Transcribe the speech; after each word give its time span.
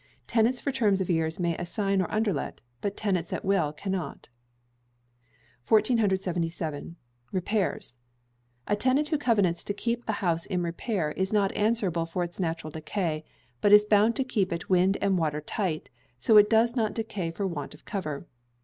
Tenants 0.25 0.59
for 0.59 0.71
terms 0.71 0.99
of 0.99 1.11
years 1.11 1.39
may 1.39 1.55
assign 1.57 2.01
or 2.01 2.07
underlet, 2.09 2.59
but 2.81 2.97
tenants 2.97 3.31
at 3.31 3.45
will 3.45 3.71
cannot. 3.71 4.29
1477. 5.67 6.95
Repairs. 7.31 7.95
A 8.65 8.75
tenant 8.75 9.09
who 9.09 9.19
covenants 9.19 9.63
to 9.63 9.75
keep 9.75 10.03
a 10.09 10.13
house 10.13 10.47
in 10.47 10.63
repair 10.63 11.11
is 11.11 11.31
not 11.31 11.55
answerable 11.55 12.07
for 12.07 12.23
its 12.23 12.39
natural 12.39 12.71
decay, 12.71 13.23
but 13.61 13.71
is 13.71 13.85
bound 13.85 14.15
to 14.15 14.23
keep 14.23 14.51
it 14.51 14.71
wind 14.71 14.97
and 15.01 15.19
water 15.19 15.39
tight, 15.39 15.91
so 16.17 16.33
that 16.33 16.39
it 16.45 16.49
does 16.49 16.75
not 16.75 16.95
decay 16.95 17.29
for 17.29 17.45
want 17.45 17.75
of 17.75 17.85
cover. 17.85 18.25